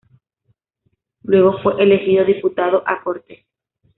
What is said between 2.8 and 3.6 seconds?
a Cortes.